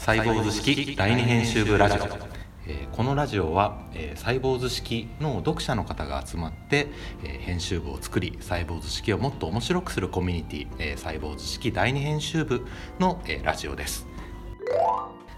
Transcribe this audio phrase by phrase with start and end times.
[0.00, 2.02] サイボーズ式第二編集部ラジオ、
[2.66, 6.88] えーこのラジオは、えーサイボーズ式の読者の方が集まって、
[7.22, 12.64] えー編集部を作りサイボーズ式をもっと面白くするコミュニティ、えーサイボーズ式第二編集部
[12.98, 14.06] の、えーラジオです。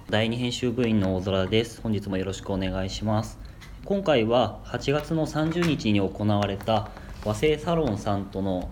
[0.09, 1.81] 第二編集部員の大空です。
[1.83, 3.41] 本日もよろしくお願いします。
[3.85, 6.93] 今回は8月の30日に行われた
[7.25, 8.71] 和製サロンさんとの、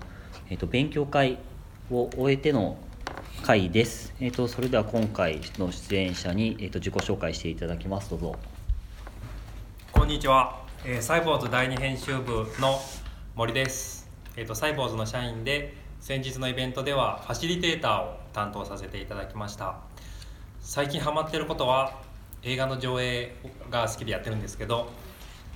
[0.51, 1.39] えー、と勉強会
[1.91, 2.79] を終えての
[3.43, 8.11] 回です、えー、とそれでは今回の出演者に、えー、と自己紹介していただきます。
[8.11, 8.37] どうぞ。
[9.93, 12.81] こんにちは、えーサイボーズ第二編集部の
[13.35, 19.77] 森です、えー、とサイボーズの社員で先日のイベントではファシリテーターを担当させていただきました。
[20.61, 21.99] 最近ハマってることは
[22.43, 23.35] 映画の上映
[23.71, 24.91] が好きでやってるんですけど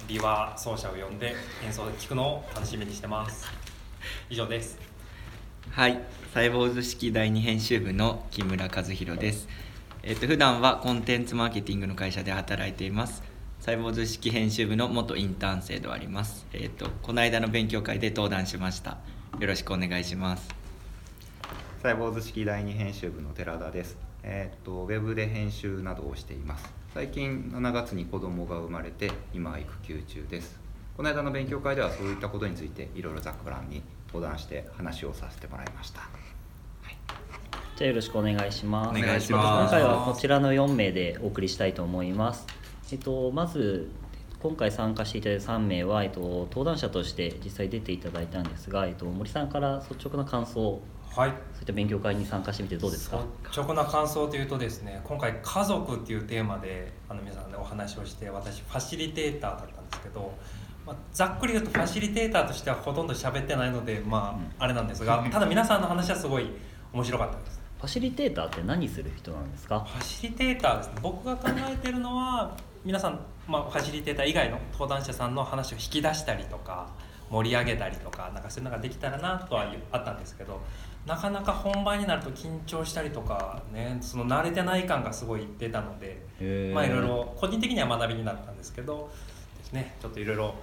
[0.09, 3.46] ビワ奏者を呼んで演奏で聴くのを楽しみにしてます。
[4.30, 4.94] 以上です。
[5.74, 5.98] はい、
[6.33, 9.48] サイボーズ式第二編集部の木村和弘です。
[10.05, 13.24] えっ、と普段はコンテンツマーケティングの会社で働いています。
[13.59, 16.46] サイボーズ式編集部の元インターン生ではあります。
[16.52, 18.99] えっ、とこの間の勉強会で登壇しました。
[19.40, 20.49] よろしくお願いします。
[21.82, 23.96] サイボーズ式第二編集部の寺田です。
[24.23, 26.73] えっとウェブで編集などをしています。
[26.95, 30.60] 最近7月に子供が生まれて今育休中です。
[30.96, 33.82] この間の勉強会ではそういったことについていろいろざっくらんに
[34.15, 36.02] 登壇して話をさせてもらいました。
[37.76, 38.90] じゃあよろしくお願いします。
[38.90, 39.74] お願いします。
[39.74, 42.46] 今回はこちらの4名でお送りしたいと思います。
[42.93, 43.90] えっとまず
[44.40, 50.80] 今回参加していただいた3名は、えっと、登壇者として実際出ていただいたんですが、えっと、森さんから率直な感想
[51.16, 51.30] はい。
[51.30, 53.24] そういった勉強会に参加してみてどうですか？
[53.49, 60.32] 率直な感想というとですね今回家族っていうテーマであの皆さんでお話をして私ファシリテーターだったんですけど、
[60.87, 66.50] まあ、ざっくり言うとファシリテーターとしてはほとんど喋ってないのでまああれなんですが ただ皆さんの話はすごい
[66.93, 67.60] 面白かったです。
[67.78, 69.81] ファシリテーターって何する人なんですか？
[69.81, 70.94] ファシリテーターですね。
[71.03, 73.19] 僕が考えてるのは皆さん、
[73.49, 76.87] まあ、ファシリテーター以外の登壇者さんの話を引き出したりとか
[77.31, 80.61] 盛り上げたりとかなんかそういうのができたらなとはあったんですけど
[81.06, 86.22] なかなか本番になると緊張したりとかねその慣れてない感がすごい出たので
[86.75, 89.11] まあいろいろ個人的には学びになったんですけど
[89.59, 90.55] ですねちょっといろいろ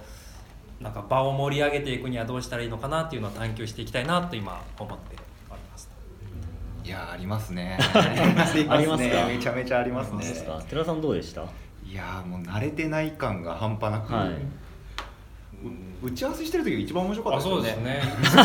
[0.82, 5.16] なんか場を盛り上げていくにはどうしたらいいのかなっていうのを探求していきたいなと今思って
[5.50, 5.90] おります。
[6.84, 7.78] いやーありますね。
[8.68, 9.26] ありますか？
[9.26, 10.24] めちゃめちゃありますね。
[10.68, 11.42] 寺田さんどうでした？
[11.86, 14.30] いやーもう慣れてない感が半端なく、はい
[16.02, 18.02] 打ち合わせしてる時が一番面白かったあですよね。
[18.02, 18.42] そうですね。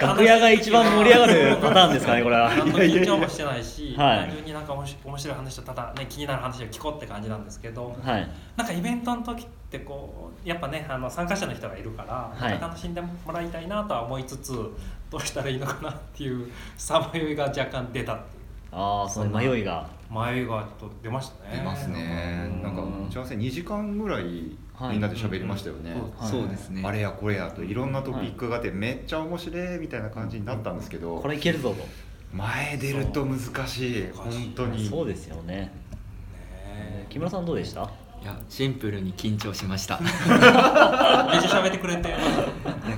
[0.00, 14.52] 楽屋が一番盛り上がるパターンですかねこれは何の緊張もしてないし、 はい単純になんか面白面白い話をただね気になる話を聞こうって感じなんですけど、はいなんかイベントの時ってこうやっぱねあの参加者の人がいるから、はい楽しんでもらいたいなとは思いつつ
[15.10, 21.56] どうしたらいいのかなっていうさまよいが若干出たっていうああその迷いが迷いがちょっと出ましたね。
[21.58, 22.60] 出ますね。
[22.62, 25.92] なんか打ち合わせ2時間ぐらいみんなで喋りましたよね。
[26.16, 26.82] はいそうですね。
[26.84, 31.84] あれやこれやといろんなトピックがあってめっちゃ面白いみたいな感じになったんですけどこれいけるぞと
[32.32, 37.90] 前出ると難しい本当にそうですよねね木村さんどうでした？
[38.20, 39.96] いやシンプルに緊張しました。
[39.96, 42.08] い めっちゃ喋ってくれて。
[42.08, 42.18] や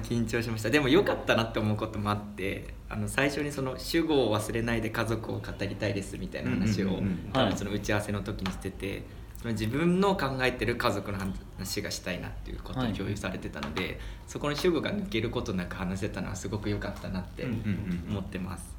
[0.02, 0.70] 緊張しました。
[0.70, 7.02] でも良かったなって思うこともあって、あの最初にその主語を忘れないで家族を語りたいですみたいな話を
[7.54, 9.02] その打ち合わせの時にしてて。
[9.02, 11.18] その自分の考えてる家族の
[11.56, 17.46] 話がしたいなっていうことを共有されてたので、そこの主語が抜けることなく話せたのはすごく良かったなって
[18.08, 18.76] 思ってます。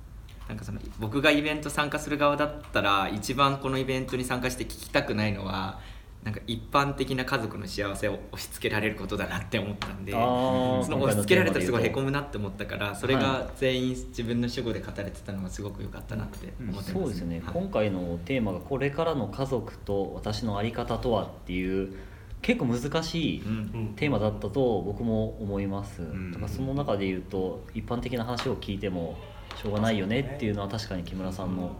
[0.47, 5.79] なんかその僕がイベント参加する側だったら一番このイベントに参加して聞きたくないのは
[6.23, 17.53] なんか一般的な家族の幸せを押し付けられることだなって思ったんでその押し付けられたらすごいへこむむなって思ったからそれが全員自分の主語で語れてたのがすごく良かったなって思ってます、そうですよね、はい。
[17.53, 21.95] 今回のテーマが「これからの家族と私の在り方とは」っていう
[22.41, 23.49] 結構難しいうん。
[23.49, 26.31] うんテーマだったと僕も思います、ん。
[26.31, 29.17] だからその中で言うと一般的な話を聞いても
[29.61, 31.75] しょうがないよねっていうのは確かに木村さんの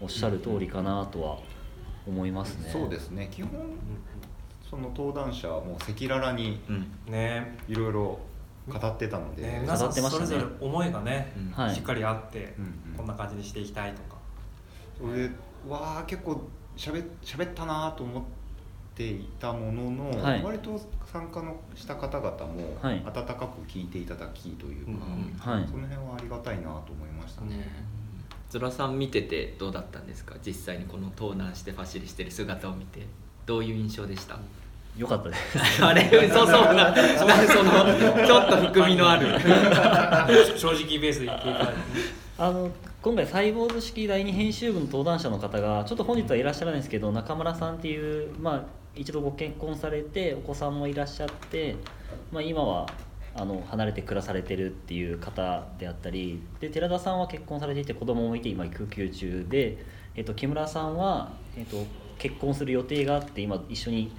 [0.00, 1.38] おっしゃる通りかなとは
[2.06, 2.70] 思いますね。
[2.70, 3.28] そうですね。
[3.30, 3.50] 基本
[4.68, 6.92] その登壇者はもう赤裸々にうん。
[7.06, 7.58] ね。
[7.68, 8.18] いろいろ
[8.68, 11.50] 語ってたので、それぞれ思いがね、うん。
[11.50, 11.74] はい。
[11.74, 12.96] しっかりあって、うんうん。
[12.96, 14.16] こんな感じにしていきたいとか。
[14.98, 15.30] それで
[15.68, 16.40] わあ結構
[16.76, 18.22] しゃべ喋ったなと思っ
[18.94, 20.42] ていたものの、はい。
[20.42, 23.02] 割と参加のした方々もはい。
[23.04, 25.66] 温かく聞いていただきというか、うんはい。
[25.68, 27.68] その辺はありがたいなと思いましたね。
[28.50, 30.34] ゾラさん見ててどうだったんですか？
[30.44, 33.06] 実際にこの登壇してファシリしてる姿を見て。
[33.46, 34.38] どういう印象でした？
[34.96, 35.40] よかったです。
[35.84, 36.74] あれ嘘そうな。
[36.74, 39.28] なんかそのちょっと含みのある。
[40.58, 41.72] 正直ベースで言っていただいて。
[42.38, 42.70] あの
[43.02, 48.62] 今回サイボーズ式第二編集部の登壇者の方がちょっと本日はいらっしゃらないんですけど中村さんっていう、まあ、
[48.94, 51.76] 一度ご結婚されてお子さんもいらっしゃって、
[52.32, 52.86] まあ、今は
[53.34, 59.78] あの離れて暮らされてるっていう方であったりで寺田さんは結婚されていて子供もいて今育休中で、
[60.16, 61.84] えっと、木村さんは、えっと、
[62.18, 64.12] 結婚する予定があって今一緒に、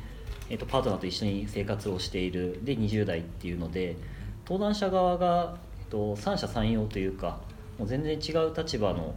[0.49, 3.97] えっと、パートナーと一緒に生活をしているで20代っていうので
[4.45, 7.39] 登壇者側が、えっと、三者三様というか
[7.77, 9.13] もう全然違う立場の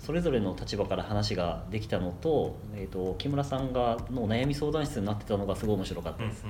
[0.00, 6.44] それぞれの立場から話ができたのと,、えっと木村さんがの悩み相談室になってたのがすごい面白かったです。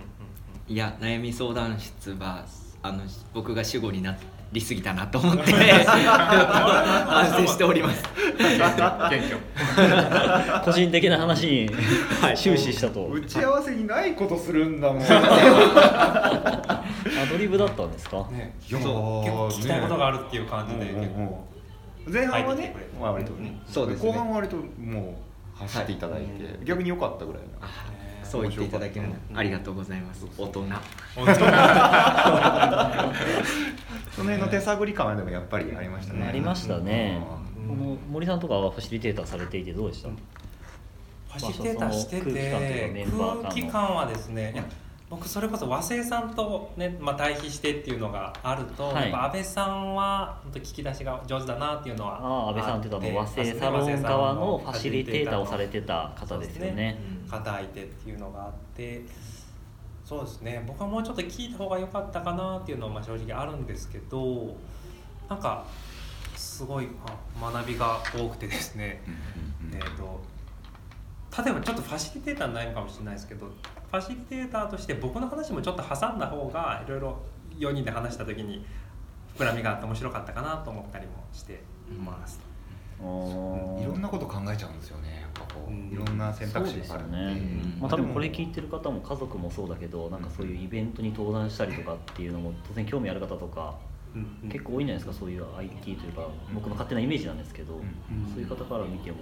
[0.69, 2.47] いや悩み相談室は
[2.83, 3.03] あの
[3.35, 4.17] 僕が主語にな
[4.53, 8.03] りすぎたなと思って 反省しております。
[10.65, 11.71] 個人的な話に
[12.35, 15.03] 終始したと、打ち合わせにないことするんだもん。
[15.11, 16.83] ア
[17.31, 18.27] ドリブだったんですか？
[18.33, 18.55] ね。
[18.69, 21.07] そう結構聞きたいことがあるっていう感じでうんうんうん。
[21.07, 21.45] 結構
[22.13, 23.61] 前半はねまあ割とね。
[23.67, 24.11] そうですね。
[24.13, 25.21] 後半は割とも
[25.55, 27.69] う走っていただいて、逆に良かったぐらいな
[28.31, 30.25] そう言っていただけるのありがとうございます。
[30.39, 30.61] 大人。
[31.17, 31.37] 本当に
[34.15, 36.27] その辺の手探り感はでもやっぱりありましたね。
[36.27, 37.21] ありましたね、
[38.11, 43.43] 森さんとかはファシリテーターされていてどうでした、ファシリテーターしててまあ空気感というかメンバー間の。
[43.43, 44.65] 空気感はですねいや
[45.11, 49.03] 僕それこそ和製さんとね、まあ、対比してっていうのがあると、はい。
[49.03, 56.97] やっぱ安倍さんは本当聞き出しが上手だなっていうのはああ安倍さんって言ったの和製サロン側のファシリテーターをされてた方ですよね。
[57.29, 59.03] 方相手っていうのがあって
[60.05, 60.63] そうですね。
[60.65, 64.55] 僕はもうちょっと聞いた方が良かったかなっていうのはまあ正直あるんですけど
[65.29, 65.67] なんか
[66.37, 69.03] すごいあ学びが多くてですね、
[69.75, 70.21] えー、と
[71.37, 77.19] 例えばちょっとファシリテーターにないのかもしれないですけどファシリテーターとして僕の話もちょっと挟んだ方がいろいろ
[77.59, 78.65] 4人で話した時に
[79.37, 81.63] 膨らみがあって面白かったかなと思ったりもして。
[81.91, 82.41] います。
[83.01, 85.91] いろんなこと考えちゃうんですよねやっぱこう、うん。
[85.91, 87.79] いろんな選択肢があるねう。
[87.79, 93.79] んまあ、多分これ聞いてる方も家族もそうだけどなんかそういうイベントに登壇したりとかっていうのも当然興味ある方とか
[94.15, 97.79] うん結構多いんじゃないですかそういう IT というか僕の勝手なイメージなんですけど、ん。
[98.35, 99.17] そういう方から見ても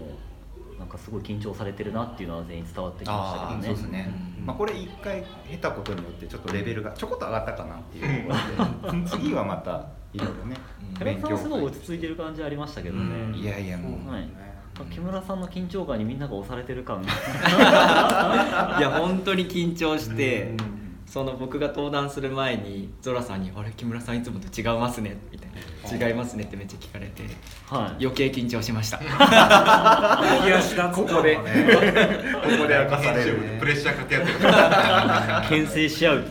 [0.79, 3.67] なんかすごい緊張されてるなっていうのは全員伝わってきましたけどね。
[3.67, 4.47] そうですね、うん。
[4.47, 8.29] まあ、これ一回経たことによってちょっとレベルがちょこっと上がったかなっていう。
[8.29, 10.57] ところで次はまたいろいろね
[10.99, 13.35] 寺田さんはすごい落ち着いてる感じありましたけどね、うん。
[13.35, 14.27] いやいやもう、はい。
[14.27, 17.09] まあ木村さんの緊張感にみんなが押されてる感が。
[18.79, 20.79] いや本当に緊張して、うん
[21.11, 27.23] その僕が登壇する前にゾラさんに「あれ木村さんいつもと違いますね」みたいな「違いますね」ってめっちゃ聞かれて
[27.67, 28.05] はい。
[28.05, 28.99] 余計緊張しました。
[28.99, 31.37] いやしだここで。
[31.37, 32.79] ここで。
[32.79, 33.39] 明かされる。
[33.59, 35.61] プレッシャーかけ合ってる。
[35.65, 36.25] 牽制し合う。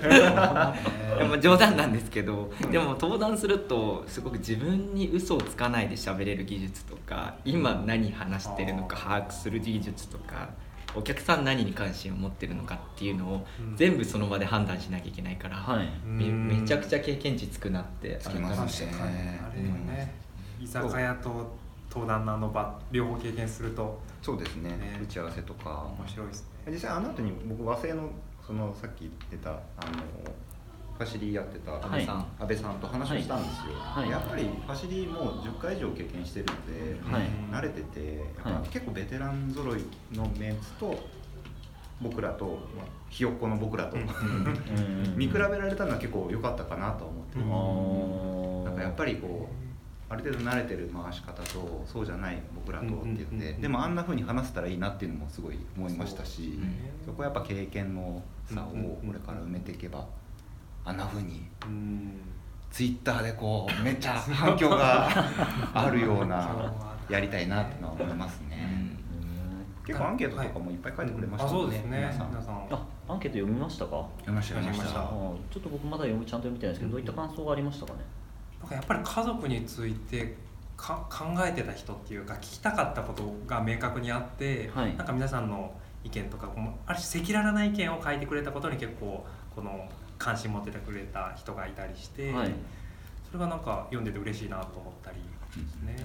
[1.19, 1.19] い。
[1.19, 10.50] やまあ冗談なんですけどでも登壇するとすごく自分に嘘をつかないで喋れる技術とか今何話してるのか把握する技術とか
[10.98, 13.76] お客さん何に関心を持ってるのかっていうのをうん。
[13.76, 15.90] 全部その場で判断しなきゃいけないから、はい。
[16.06, 18.92] めめちゃくちゃ経験値つくなってつきますね。
[19.42, 20.14] あれよね。
[20.60, 21.56] 居酒屋と
[21.90, 24.00] 登壇のあの場両方経験すると。
[24.22, 24.72] そうですね。
[24.72, 25.00] ね。
[25.02, 25.88] 打ち合わせとか。
[26.00, 26.72] 面白いですね。
[26.72, 28.10] 実際あの後に僕和製の
[28.46, 29.62] そのさっき言ってたあの
[30.98, 32.26] ファシリやってた安倍さん,、はい。
[32.42, 34.10] 安倍さんと話をしたんですよ、はい。
[34.10, 37.30] やっぱりファシリもう10回以上経験してるので、はい。
[37.52, 38.70] 慣れててやっぱはい。
[38.70, 39.84] 結構ベテラン揃い
[40.14, 40.98] のメンツと
[42.01, 43.98] 僕らと、まあ、ひよっこの僕らと、
[45.16, 47.39] 見比べられたのは結構良かったかなとは思って。
[47.39, 49.68] る、うんなんかやっぱりこう
[50.10, 56.60] ある程度慣れてる回し方とそうじゃない僕らとっていうんで、もあんな風に話せたらいいなっていうのもすごい思いましたし
[57.06, 60.08] そこはやっぱ経験の差をこれから埋めていけば
[60.88, 62.22] あんな風にうん。
[62.72, 65.10] ツイッターでこう めっちゃ反響が
[65.74, 66.72] あるような
[67.10, 68.96] やりたいなってのは思いますね、
[69.86, 71.98] 結構アンケートとかもいっぱい書いてくれましたあそうですね。
[72.00, 72.29] 皆さん。
[72.29, 72.56] 皆さん。
[72.70, 73.91] あアンケート読みましたか？
[74.20, 75.00] 読みました読みました。
[75.00, 78.00] ちょっと僕まだ読むちゃんと読みたいんですけどどういった感想がありましたかね？
[78.62, 80.38] なんかやっぱり家族について
[80.75, 84.96] か考えてた人っていうか聞きたかったことが明確にあって、はい。
[84.98, 85.72] なんか皆さんの
[86.03, 89.25] 意見とかもある種赤裸々な意見を書いてくれたことに結構
[89.56, 92.51] この関心持っててくれた人がいたりして、はい。
[93.25, 95.17] それがなんか読んでて嬉しいなと思ったり
[95.62, 95.95] ですね。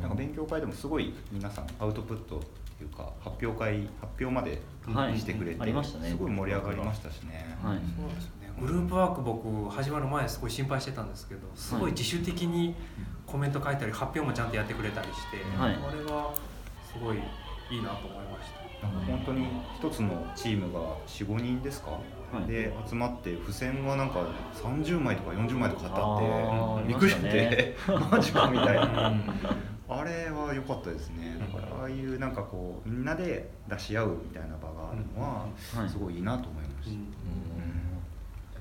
[0.00, 2.40] なんか勉強会でもすごい皆さんアウトプットっ
[2.78, 5.18] ていうか発表会発表まではい。
[5.18, 6.08] してくれて、ありましたね。
[6.10, 7.78] すごい盛り上がりましたしね、はい。
[7.78, 8.50] そうですね。
[8.60, 12.74] グループワーク僕始まる前すごい心配してたんですけどすごい自主的に
[13.24, 15.76] コメント書いたり発表もちゃんとやってくれたりして、はい。
[15.76, 16.34] これは
[16.92, 17.18] すごい
[17.70, 18.86] いいなと思いました。
[18.86, 19.46] なんか本当に
[19.76, 22.00] 一つのチームが45人ですか、は
[22.44, 22.46] い。
[22.46, 27.76] で集まって付箋がなんか30枚とか40枚とか貼ってあーあってびっくりして、
[28.10, 29.08] マジかみたいな。
[29.08, 29.22] うん。
[29.90, 31.36] あれは良かったですね。
[31.40, 35.88] だからああいうなんかこうみんなで出し合うみたいな場があるのははい。
[35.88, 37.06] すごいいいなと思いました、うん。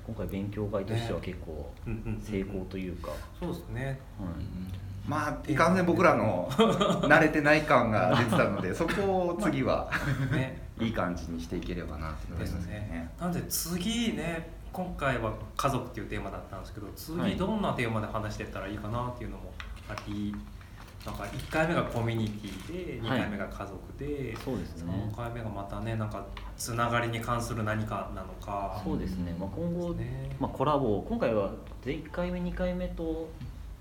[0.07, 3.85] 今回勉強会としては結構うんうんうん成功というか、そうですね。
[3.85, 3.97] はい
[5.07, 9.89] まあいかんせん僕らの 慣れてない感が出てたのでそこを次は
[10.31, 10.65] ね。
[10.79, 12.73] いい感じにしていければなって思いでますすね。
[12.73, 16.91] ねなんで次ね今回は家族っていうテーマだったんですけどは
[17.27, 17.31] い。
[17.31, 19.51] 次どんなテーマで話していったらいいかなっていうのも
[19.89, 20.35] あり
[21.03, 23.21] なんか1回目がコミュニティで2はい。
[23.21, 25.09] 回目が家族で、そうですね。
[25.13, 26.23] 3回目がまたねなんか
[26.57, 28.79] つながりに関する何かなのか。
[28.83, 30.29] そうですね、まあ、今後、ね。
[30.39, 31.49] まあ、コラボ今回は
[31.83, 33.29] 1回目2回目と、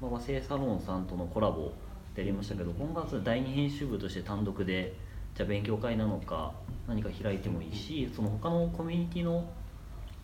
[0.07, 1.73] まあ、和製サロンさんとのコラボ
[2.15, 4.95] でやりましたけど今月第二編集部として単独で
[5.35, 6.53] じゃあ勉強会なのか
[6.87, 9.45] 何か開いてもいいしその他のコミュニティの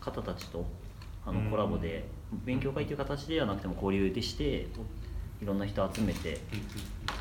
[0.01, 0.65] 方たちと
[1.27, 2.05] あのうんコラボで
[2.45, 4.69] 勉強会という形ではなくても交流でして
[5.41, 6.35] いろんな人集めてうん。
[6.35, 6.43] うん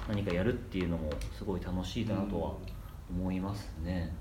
[0.07, 2.53] 何かやるっていうのもすごい楽しいなとは
[3.09, 4.13] 思いますね。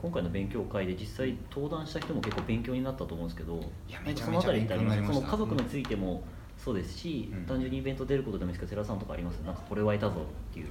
[0.00, 3.60] 今回の勉強会で実際登壇した人も結構勉強になったと思うんですけど
[4.16, 6.24] そのあたりってありますその家族についても
[6.64, 7.44] そうですし、うん。
[7.44, 9.36] 単純にイベント出ることでもいいですけど寺さんとかあります？
[9.44, 10.66] なんかこれは得たぞっていう。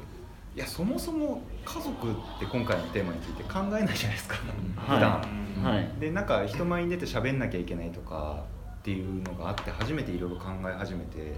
[0.55, 4.36] いやそもそも家族って今回のテーマについて考えないじゃないですか、
[4.75, 4.98] はい。
[4.98, 5.45] 普段。
[5.57, 5.63] うん。
[5.63, 5.91] はい。
[6.00, 8.43] でなんか人前に出て喋んなきゃいけないとか
[8.74, 11.36] っていうのがあって初めていろいろ考え始めて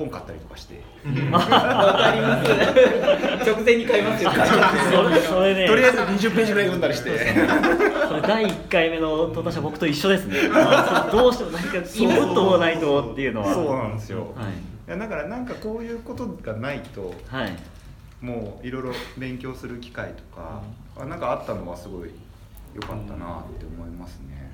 [0.00, 0.82] 本買ったりとかして。
[1.30, 3.50] わかります。
[3.50, 4.30] 直前に買いますよ。
[4.32, 5.66] それそれね。
[5.66, 7.18] とりあえず20ページぐらい読んだりして。
[8.08, 10.48] それ第1回目の登壇者僕と一緒ですね。
[11.12, 13.54] どうしても何かインプットもないとっていうのは。
[13.54, 14.26] そうなんですよ、はい。
[14.88, 17.56] いやだからなんかこういうことがないとはい。
[18.20, 20.60] もういろいろ勉強する機会とか、
[20.98, 21.20] あなん。
[21.20, 22.10] かあったのはすごい
[22.74, 24.52] 良かったなって思いますね、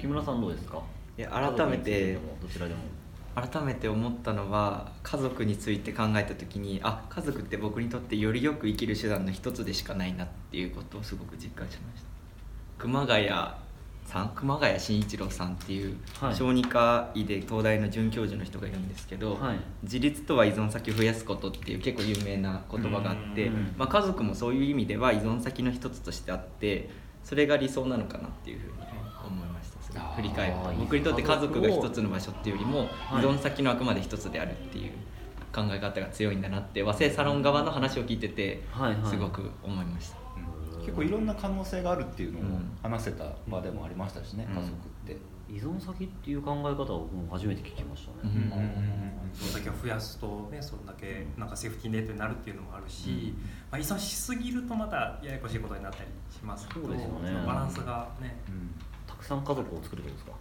[0.00, 0.80] 木村さんどうですか
[1.18, 2.80] いや改めてどちらでも
[3.34, 12.08] 改めて思ったのは家族について考えた時にあ家族って僕にとってよりよく生きる手段の一つでしかないなっていうことをすごく実感しました。
[12.78, 13.28] 熊谷
[14.06, 16.34] さん熊谷慎一郎さんっていうはい。
[16.34, 19.58] 小児科医で東大の准教授の人がいるんですけど、はい。
[19.84, 26.90] 自立とは依存先を増やすことっていう結構有名な言葉があってうん、まあ、家族もそういう意味では依存先の一つとしてあって
[27.22, 28.89] それが理想なのかなっていうふうに
[29.98, 30.72] 思いましたす振り返ると。
[30.78, 33.24] 僕にとって家族が一つの場所っていうよりもはい。
[33.24, 34.92] 依存先のあくまで一つであるっていう
[35.52, 39.10] 考え方が強いんだなって和製サロン側の話を聞いててはいはい。
[39.10, 40.16] すごく思いました。
[40.76, 40.80] うん。
[40.80, 42.76] 結構いろんな可能性があるっていうのをうん。
[42.82, 44.56] 話せた場でもありましたしね、うん。
[44.56, 45.16] 家族って、
[45.50, 49.10] 依存先っていう考え方を僕も初めて聞きましたね、うん。
[49.34, 53.34] それだけを増やすとねそれだけなんかセーフティーネットになるっていうのもあるし、
[53.70, 57.46] まあ、依存しすぎるとまたややこしいことになったりしますけどそうですよね。
[57.46, 58.36] バランスがね。
[58.46, 58.50] た
[59.20, 60.32] くさん家族を作るってことですか？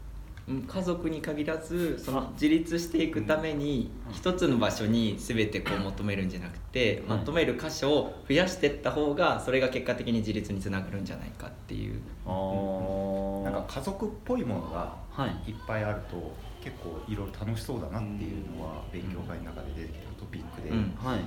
[0.48, 7.20] うん家族に限らずその自立していくために一つの場所に全てこう求めるんじゃなくてはい。
[7.20, 12.02] 求める箇所を増やしていった方がそれが結果的に自立につながるんじゃないかっていう。
[12.26, 13.44] あー。
[13.44, 15.52] なんか家族っぽいものがはい。
[15.52, 20.96] いっぱいあると結構いろいろ楽しそうだなっていうのは勉強会の中で出てきたトピックで、うん。
[20.98, 21.20] はい。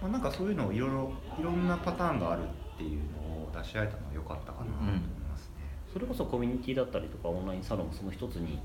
[0.00, 2.46] まあ、なんかそういうのをいろいろいろんなパターンがあるっ
[2.78, 4.72] ていうのを出し合えたのは良かったかな。
[4.72, 5.17] と思いますね。
[5.92, 8.58] それこそコミュニティだったりとかオンラインサロンもその一つに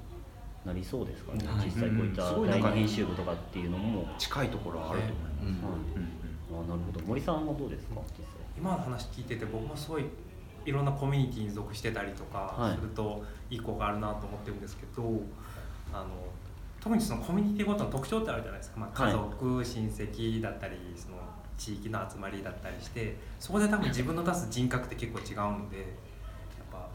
[0.66, 1.66] なりそうですかね、はい。
[1.66, 5.44] 実際こういった第二編集部とかっていうのも、近いところはあると思います。
[5.44, 5.70] うん。
[5.70, 6.64] はいうん。
[6.64, 7.06] あなるほど。
[7.06, 7.96] 森さんはどうですか？
[8.18, 8.34] 実際。
[8.58, 10.06] 今の話聞いてて僕もすごい
[10.66, 12.76] いろんなコミュニティに属してたりとかはい。
[12.76, 15.04] するといい子があるなと思ってるんですけど、
[15.92, 16.08] あの
[16.80, 19.12] 特にそのコミュニティごとの特徴ってあるじゃないですか、まあ、はい。
[19.12, 21.18] 家族、親戚だったりその
[21.58, 25.94] 地域の集まりだったりしてそこで多分自分の出す人格って結構違うので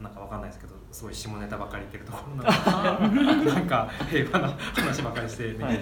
[0.01, 5.79] なんかわかんないですけどすごい下ネタばっかり言ってるところなのんか平和な話ばっかりしてね、はい。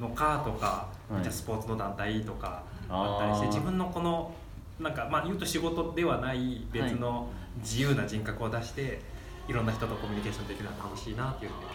[0.00, 1.22] のかとか、はい。
[1.22, 4.34] じゃあスポーツの団体とかあったりして自分のこの
[4.78, 9.00] なんかまあ言うと仕事ではない別の自由な人格を出して、
[9.48, 11.68] い、ろんな人とコミュニケーションできるのは楽しいなっていうのが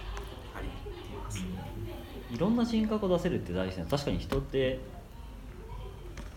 [0.57, 0.67] あり
[1.17, 1.43] ます。
[2.31, 4.79] いろんな人格を出せるって大事ですね確かに人って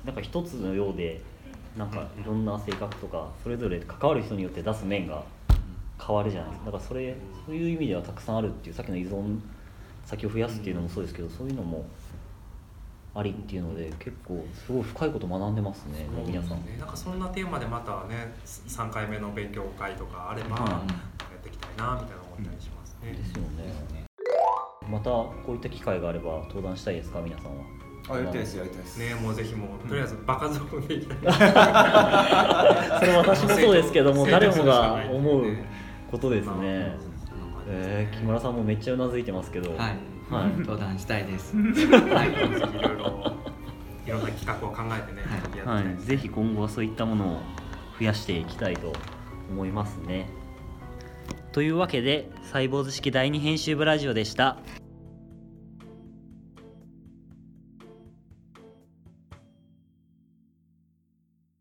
[0.05, 1.23] なんか一つのようで
[1.79, 5.23] なんかいろんな性格とかそれぞれ関わる人によって出す面が
[6.05, 7.17] 変わるじゃないですかだからそれ
[7.47, 9.39] そういう意味ではたくさんあるっていうさっきの依存
[10.05, 11.85] 先を増やすっていうのもそうですけどそういうのも
[13.15, 16.65] ありっていうので結構すごい深いこと学んでますねもう皆さん。
[16.67, 20.83] ねなんかそんなテーマでまたね3回目の勉強会とかあれば、うんや
[21.37, 23.13] っていきたいなみたいな思ったりしますね。
[23.13, 24.05] ですよね
[24.91, 27.78] またこういった機会があれば登壇したいですか皆さんは
[28.11, 28.99] あやりたいですやりたいです。
[28.99, 31.19] ねもうぜひもうとりあえずバカゾーンでいきたい。
[33.01, 35.69] それ私もそうですけども誰もが思うね
[36.11, 36.97] ことですまあね
[37.69, 39.71] えー木村さんもめっちゃうなずいてますけど。
[39.71, 39.79] はい、
[40.33, 40.51] はい。
[40.59, 41.55] 登壇したいです。
[41.57, 42.33] はい。
[42.33, 42.95] いろいろ
[44.07, 45.23] いろんな企画を考えてね、
[45.65, 45.97] はい。
[46.03, 47.41] ぜひ今後はそういったものを
[47.99, 48.93] 増やしていきたいと
[49.51, 50.31] 思いますね。
[51.53, 54.59] というわけでサイボーズ式第二編集部ラジオでした。